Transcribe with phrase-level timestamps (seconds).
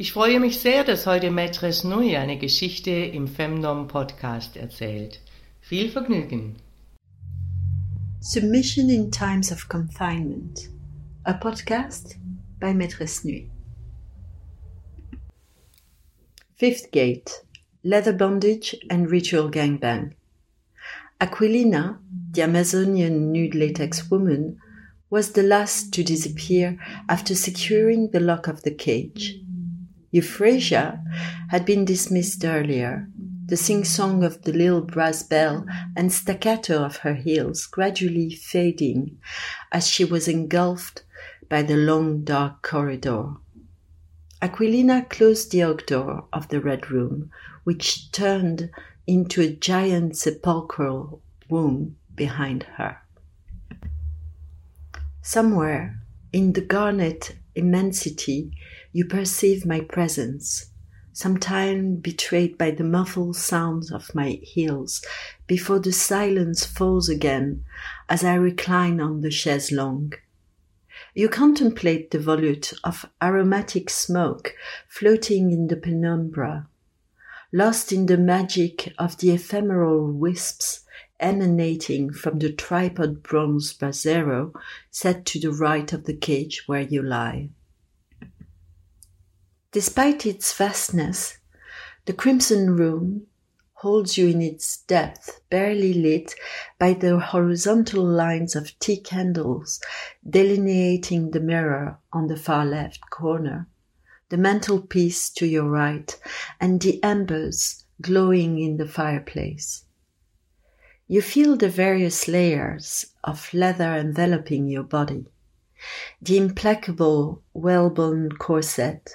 [0.00, 5.20] Ich freue mich sehr, dass heute Maîtresse Nui eine Geschichte im Femdom Podcast erzählt.
[5.60, 6.54] Viel Vergnügen!
[8.20, 10.70] Submission in Times of Confinement,
[11.24, 12.16] a podcast
[12.60, 13.50] by Maîtresse Nui.
[16.54, 17.44] Fifth Gate,
[17.82, 20.12] Leather Bondage and Ritual Gangbang.
[21.18, 21.98] Aquilina,
[22.30, 24.60] the Amazonian nude latex woman,
[25.10, 26.78] was the last to disappear
[27.08, 29.40] after securing the lock of the cage.
[30.10, 31.02] Euphrasia
[31.50, 33.08] had been dismissed earlier,
[33.46, 39.18] the sing-song of the little brass bell and staccato of her heels gradually fading
[39.72, 41.02] as she was engulfed
[41.48, 43.34] by the long dark corridor.
[44.40, 47.30] Aquilina closed the oak door of the red room,
[47.64, 48.70] which turned
[49.06, 52.98] into a giant sepulchral womb behind her.
[55.22, 56.00] Somewhere
[56.32, 58.52] in the garnet immensity
[58.92, 60.70] you perceive my presence,
[61.12, 65.04] sometimes betrayed by the muffled sounds of my heels,
[65.46, 67.64] before the silence falls again
[68.08, 70.14] as I recline on the chaise longue.
[71.14, 74.54] You contemplate the volute of aromatic smoke
[74.88, 76.68] floating in the penumbra,
[77.52, 80.84] lost in the magic of the ephemeral wisps
[81.20, 84.52] emanating from the tripod bronze brasero
[84.90, 87.50] set to the right of the cage where you lie.
[89.72, 91.38] Despite its vastness,
[92.06, 93.26] the crimson room
[93.74, 96.34] holds you in its depth, barely lit
[96.78, 99.80] by the horizontal lines of tea candles
[100.28, 103.68] delineating the mirror on the far left corner,
[104.30, 106.18] the mantelpiece to your right,
[106.60, 109.84] and the embers glowing in the fireplace.
[111.10, 115.24] You feel the various layers of leather enveloping your body,
[116.20, 119.12] the implacable whalebone corset,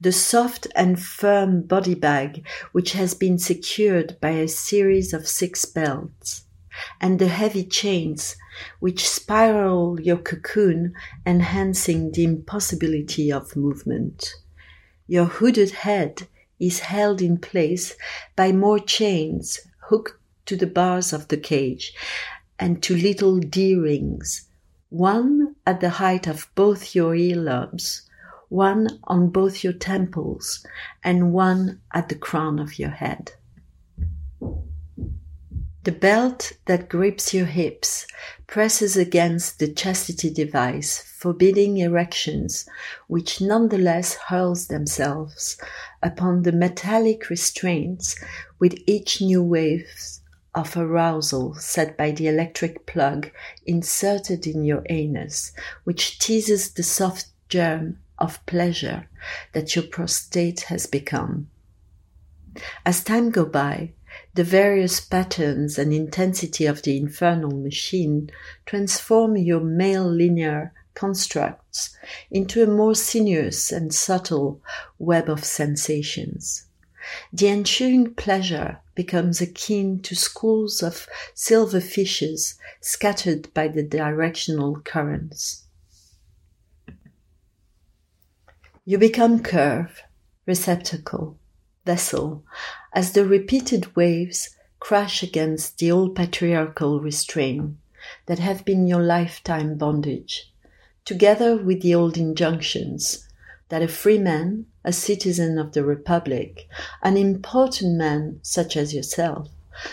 [0.00, 5.64] the soft and firm body bag, which has been secured by a series of six
[5.64, 6.44] belts,
[7.00, 8.36] and the heavy chains
[8.78, 10.94] which spiral your cocoon,
[11.26, 14.34] enhancing the impossibility of movement.
[15.08, 16.28] Your hooded head
[16.60, 17.96] is held in place
[18.36, 19.58] by more chains
[19.88, 20.14] hooked
[20.46, 21.94] to the bars of the cage
[22.58, 24.48] and to little D rings,
[24.90, 28.02] one at the height of both your earlobes,
[28.48, 30.64] one on both your temples
[31.02, 33.32] and one at the crown of your head.
[35.82, 38.06] The belt that grips your hips
[38.46, 42.66] presses against the chastity device, forbidding erections,
[43.06, 45.58] which nonetheless hurls themselves
[46.02, 48.16] upon the metallic restraints
[48.58, 49.86] with each new wave
[50.54, 53.30] of arousal set by the electric plug
[53.66, 55.52] inserted in your anus,
[55.84, 59.08] which teases the soft germ of pleasure
[59.52, 61.48] that your prostate has become.
[62.86, 63.92] As time go by,
[64.34, 68.30] the various patterns and intensity of the infernal machine
[68.64, 71.96] transform your male linear constructs
[72.30, 74.60] into a more sinuous and subtle
[74.98, 76.66] web of sensations.
[77.32, 85.64] The ensuing pleasure becomes akin to schools of silver fishes scattered by the directional currents.
[88.84, 90.02] You become curve,
[90.46, 91.38] receptacle,
[91.86, 92.44] vessel,
[92.92, 97.76] as the repeated waves crash against the old patriarchal restraint
[98.26, 100.52] that have been your lifetime bondage,
[101.06, 103.26] together with the old injunctions
[103.70, 106.68] that a free man, a citizen of the Republic,
[107.02, 109.48] an important man such as yourself,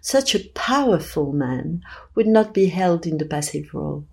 [0.00, 1.82] such a powerful man,
[2.14, 4.04] would not be held in the passive role.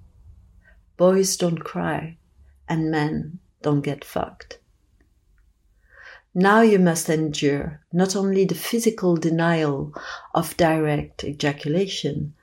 [0.95, 2.17] Boys don't cry,
[2.67, 4.59] and men don't get fucked.
[6.35, 9.93] Now you must endure not only the physical denial
[10.35, 12.35] of direct ejaculation,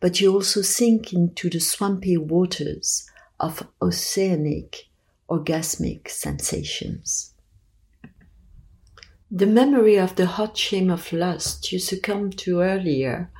[0.00, 3.08] but you also sink into the swampy waters
[3.38, 4.88] of oceanic
[5.28, 7.33] orgasmic sensations.
[9.30, 13.30] The memory of the hot shame of lust you succumbed to earlier,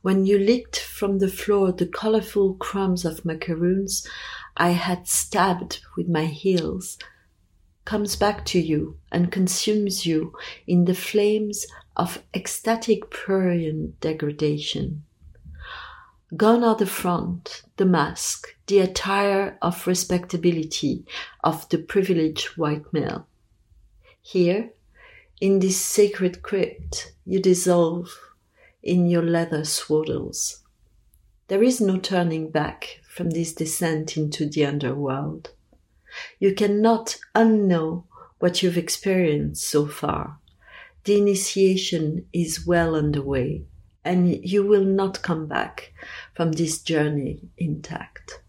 [0.00, 4.06] when you licked from the floor the colorful crumbs of macaroons
[4.56, 6.98] I had stabbed with my heels
[7.84, 10.32] comes back to you and consumes you
[10.66, 11.66] in the flames
[11.96, 15.04] of ecstatic prurient degradation.
[16.36, 21.04] Gone are the front, the mask, the attire of respectability
[21.42, 23.26] of the privileged white male.
[24.22, 24.70] Here,
[25.42, 28.16] in this sacred crypt, you dissolve
[28.80, 30.60] in your leather swaddles.
[31.48, 35.50] There is no turning back from this descent into the underworld.
[36.38, 38.04] You cannot unknow
[38.38, 40.38] what you've experienced so far.
[41.02, 43.64] The initiation is well underway,
[44.04, 45.92] and you will not come back
[46.34, 48.41] from this journey intact.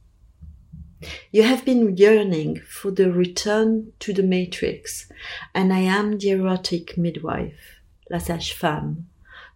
[1.32, 5.12] You have been yearning for the return to the matrix,
[5.54, 9.08] and I am the erotic midwife, la sage femme,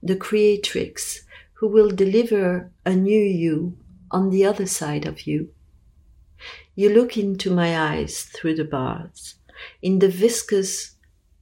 [0.01, 1.23] the creatrix
[1.53, 3.77] who will deliver a new you
[4.11, 5.49] on the other side of you.
[6.75, 9.35] You look into my eyes through the bars.
[9.81, 10.95] In the viscous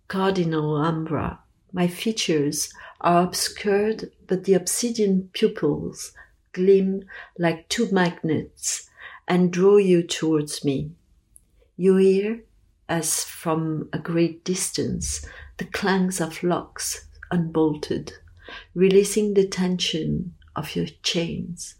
[0.07, 1.39] cardinal umbra,
[1.73, 6.13] my features are obscured, but the obsidian pupils
[6.53, 7.03] gleam
[7.37, 8.89] like two magnets
[9.27, 10.91] and draw you towards me.
[11.77, 12.43] You hear,
[12.87, 15.25] as from a great distance,
[15.57, 18.13] the clangs of locks unbolted,
[18.73, 21.75] releasing the tension of your chains,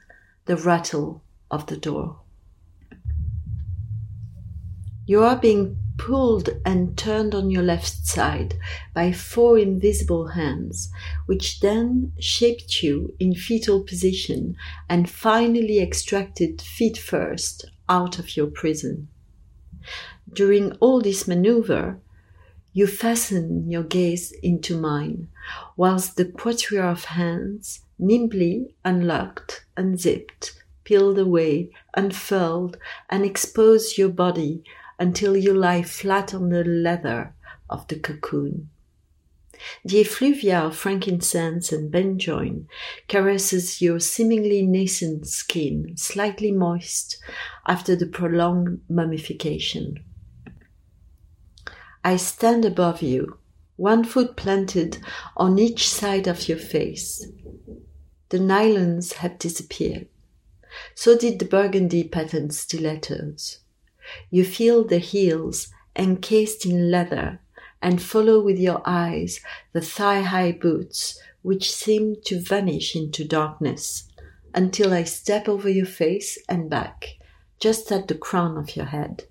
[0.46, 1.22] the rattle
[1.52, 2.20] of the door.
[5.08, 8.56] You are being pulled and turned on your left side
[8.94, 10.90] by four invisible hands,
[11.26, 14.56] which then shaped you in fetal position
[14.90, 19.08] and finally extracted feet first out of your prison.
[20.32, 22.00] During all this maneuver,
[22.74, 25.30] you fasten your gaze into mine,
[25.78, 32.78] whilst the quadrille of hands nimbly unlocked, unzipped, peeled away, unfurled,
[33.10, 34.64] and exposed your body
[35.00, 37.34] until you lie flat on the leather
[37.70, 38.70] of the cocoon.
[39.86, 42.68] The effluvia of frankincense and benjoin
[43.08, 47.18] caresses your seemingly nascent skin, slightly moist
[47.66, 50.04] after the prolonged mummification.
[52.04, 53.40] I stand above you,
[53.78, 55.00] one foot planted
[55.36, 57.26] on each side of your face.
[58.30, 60.08] The nylons have disappeared.
[60.94, 63.60] So did the burgundy patterned stilettos.
[64.30, 67.40] You feel the heels encased in leather
[67.82, 69.40] and follow with your eyes
[69.74, 74.10] the thigh high boots which seem to vanish into darkness
[74.56, 77.18] until I step over your face and back,
[77.60, 79.26] just at the crown of your head.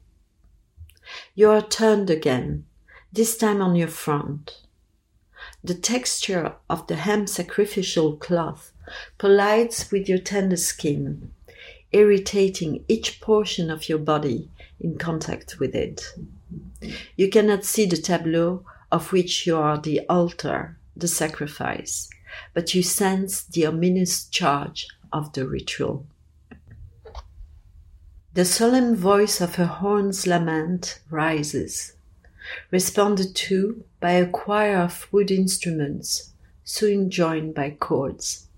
[1.34, 2.66] You are turned again,
[3.12, 4.60] this time on your front.
[5.62, 8.72] The texture of the hem sacrificial cloth
[9.18, 11.32] collides with your tender skin,
[11.90, 14.50] irritating each portion of your body
[14.80, 16.14] in contact with it.
[17.16, 22.08] You cannot see the tableau of which you are the altar, the sacrifice,
[22.52, 26.06] but you sense the ominous charge of the ritual.
[28.34, 31.92] The solemn voice of a horn's lament rises,
[32.70, 36.32] responded to by a choir of wood instruments,
[36.64, 38.48] soon joined by chords.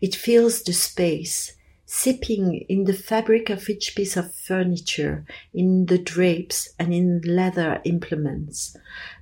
[0.00, 1.52] It fills the space
[1.96, 5.24] sipping in the fabric of each piece of furniture,
[5.54, 8.76] in the drapes and in leather implements.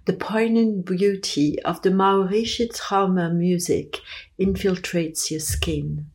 [0.07, 4.01] The poignant beauty of the Maorische Traumer music
[4.41, 6.07] infiltrates your skin,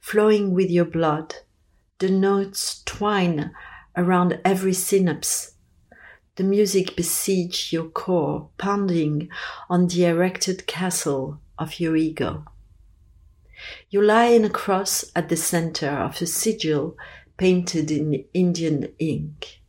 [0.00, 1.34] flowing with your blood.
[1.98, 3.50] The notes twine
[3.94, 5.52] around every synapse.
[6.36, 9.28] The music besieges your core, pounding
[9.68, 12.46] on the erected castle of your ego.
[13.88, 16.96] You lie in a cross at the center of a sigil
[17.36, 19.60] painted in Indian ink.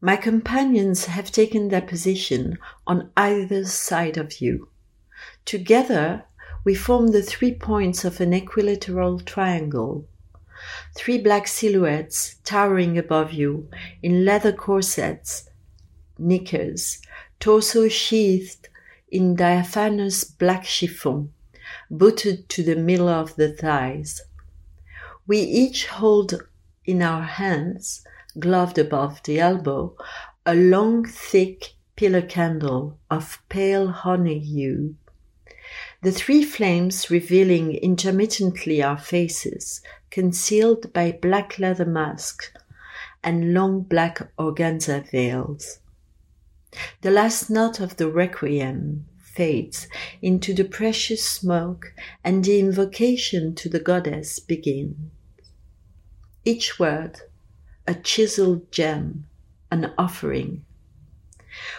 [0.00, 4.68] My companions have taken their position on either side of you.
[5.44, 6.24] Together,
[6.64, 10.08] we form the three points of an equilateral triangle.
[10.96, 13.68] Three black silhouettes towering above you
[14.02, 15.48] in leather corsets,
[16.18, 17.00] knickers,
[17.40, 18.68] torso sheathed
[19.10, 21.32] in diaphanous black chiffon
[21.90, 24.20] booted to the middle of the thighs.
[25.26, 26.42] We each hold
[26.84, 28.04] in our hands,
[28.38, 29.96] gloved above the elbow,
[30.44, 34.96] a long, thick pillar candle of pale honey hue.
[36.02, 42.50] The three flames revealing intermittently our faces, concealed by black leather masks
[43.22, 45.78] and long black organza veils.
[47.02, 49.88] The last note of the requiem fades
[50.20, 54.96] into the precious smoke and the invocation to the goddess begins.
[56.44, 57.20] Each word,
[57.86, 59.26] a chiseled gem,
[59.70, 60.64] an offering.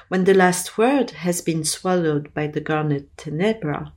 [0.08, 3.92] When the last word has been swallowed by the garnet tenebra,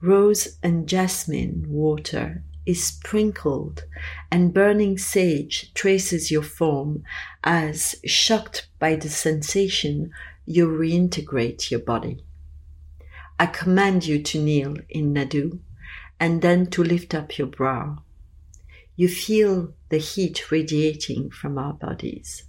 [0.00, 3.84] rose and jasmine water is sprinkled,
[4.30, 7.04] and burning sage traces your form
[7.44, 10.10] as, shocked by the sensation,
[10.44, 12.25] you reintegrate your body.
[13.38, 15.60] I command you to kneel in Nadu
[16.18, 18.02] and then to lift up your brow.
[18.96, 22.44] You feel the heat radiating from our bodies.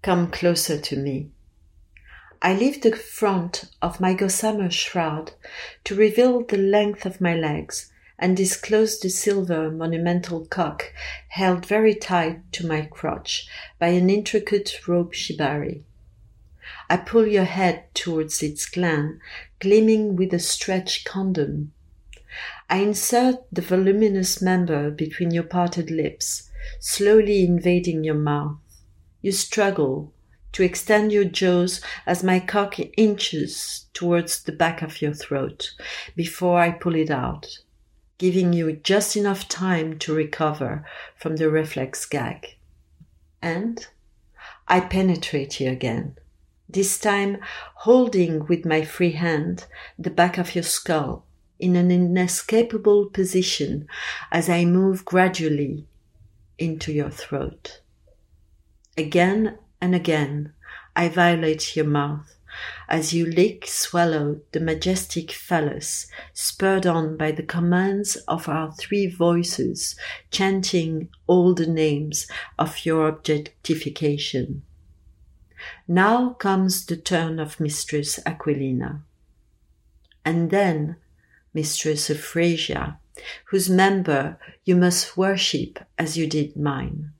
[0.00, 1.30] Come closer to me.
[2.40, 5.32] I lift the front of my gossamer shroud
[5.82, 10.92] to reveal the length of my legs and disclose the silver monumental cock
[11.28, 13.48] held very tight to my crotch
[13.80, 15.82] by an intricate rope shibari.
[16.90, 19.20] I pull your head towards its gland,
[19.60, 21.72] gleaming with a stretched condom.
[22.70, 28.58] I insert the voluminous member between your parted lips, slowly invading your mouth.
[29.20, 30.12] You struggle
[30.52, 35.74] to extend your jaws as my cock inches towards the back of your throat
[36.16, 37.58] before I pull it out,
[38.16, 40.84] giving you just enough time to recover
[41.16, 42.56] from the reflex gag.
[43.42, 43.86] And
[44.66, 46.16] I penetrate you again,
[46.68, 47.38] this time
[47.76, 49.66] holding with my free hand
[49.98, 51.24] the back of your skull
[51.58, 53.86] in an inescapable position
[54.30, 55.86] as I move gradually
[56.58, 57.80] into your throat.
[58.96, 60.52] Again and again,
[60.94, 62.38] I violate your mouth
[62.88, 69.06] as you lick, swallow the majestic phallus, spurred on by the commands of our three
[69.06, 69.96] voices,
[70.30, 72.26] chanting all the names
[72.58, 74.62] of your objectification.
[75.86, 79.02] Now comes the turn of Mistress Aquilina.
[80.24, 80.96] And then
[81.54, 82.98] Mistress Euphrasia,
[83.46, 87.12] whose member you must worship as you did mine.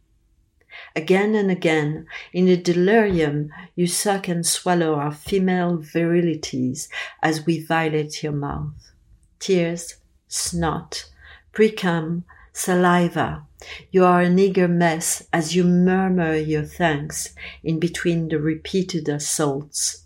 [0.94, 6.88] Again and again, in a delirium, you suck and swallow our female virilities
[7.22, 8.92] as we violate your mouth.
[9.38, 9.96] Tears,
[10.28, 11.10] snot,
[11.52, 13.47] precum, saliva.
[13.90, 17.34] You are an eager mess as you murmur your thanks
[17.64, 20.04] in between the repeated assaults.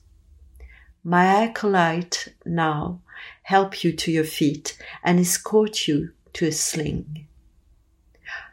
[1.04, 3.00] My acolyte now
[3.42, 7.26] help you to your feet and escort you to a sling.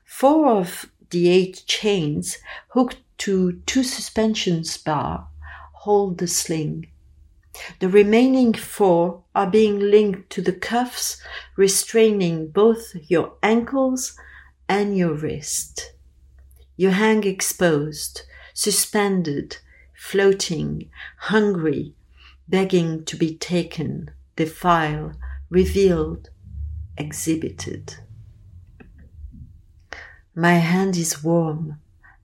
[0.04, 2.38] Four of the eight chains
[2.70, 5.28] hooked to two suspension bar
[5.74, 6.88] hold the sling.
[7.80, 11.22] The remaining four are being linked to the cuffs
[11.56, 14.18] restraining both your ankles
[14.70, 15.94] and your wrist.
[16.78, 18.22] You hang exposed,
[18.54, 19.58] suspended,
[19.94, 21.96] floating, hungry,
[22.48, 25.18] begging to be taken, defiled,
[25.50, 26.30] revealed,
[26.98, 27.96] exhibited.
[30.36, 31.80] My hand is warm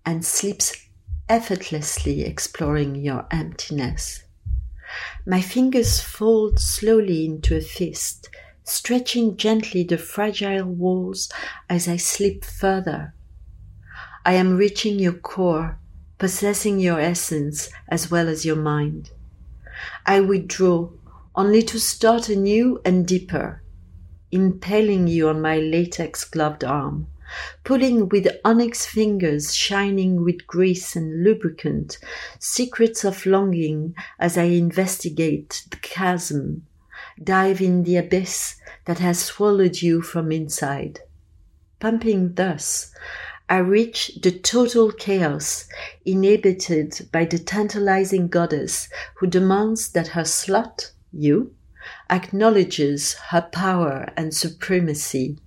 [0.06, 0.88] and slips
[1.28, 4.24] effortlessly exploring your emptiness.
[5.26, 8.30] My fingers fold slowly into a fist,
[8.66, 11.32] stretching gently the fragile walls
[11.70, 13.14] as I slip further.
[14.26, 15.80] I am reaching your core,
[16.18, 19.12] possessing your essence as well as your mind.
[20.06, 20.90] I withdraw
[21.36, 23.62] only to start anew and deeper,
[24.32, 27.08] impaling you on my latex gloved arm
[27.64, 31.98] pulling with onyx fingers shining with grease and lubricant,
[32.40, 36.66] secrets of longing as I investigate the chasm,
[37.24, 38.56] dive in the abyss
[38.86, 41.00] that has swallowed you from inside.
[41.80, 42.94] Pumping thus,
[43.50, 45.68] I reach the total chaos
[46.06, 51.54] inhabited by the tantalizing goddess who demands that her slut, you,
[52.10, 55.38] acknowledges her power and supremacy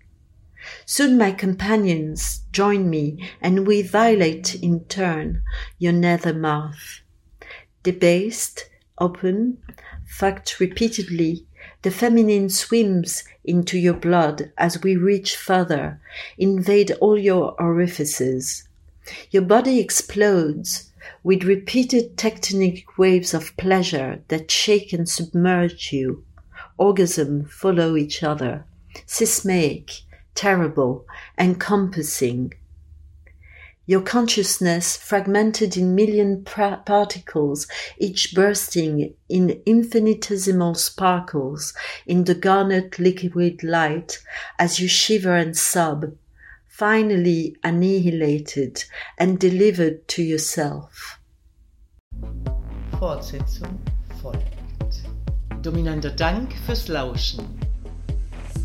[0.85, 5.43] Soon my companions join me, and we violate in turn
[5.79, 7.01] your nether mouth.
[7.83, 9.59] Debased, open,
[10.07, 11.47] fucked repeatedly,
[11.83, 16.01] the feminine swims into your blood as we reach further,
[16.37, 18.69] invade all your orifices.
[19.31, 20.91] Your body explodes
[21.23, 26.25] with repeated tectonic waves of pleasure that shake and submerge you.
[26.77, 28.65] Orgasm follow each other,
[29.07, 29.91] seismic,
[30.35, 31.07] terrible,
[31.39, 32.53] encompassing.
[33.89, 37.67] Your consciousness fragmented in million particles,
[37.97, 41.73] each bursting in infinitesimal sparkles
[42.05, 44.19] in the garnet liquid light
[44.59, 46.13] as you shiver and sob,
[46.67, 48.85] finally annihilated
[49.17, 51.19] and delivered to yourself.
[53.01, 53.79] Fortsetzung
[54.21, 54.45] folgt.
[55.63, 57.68] Dominanter Dank fürs Lauschen.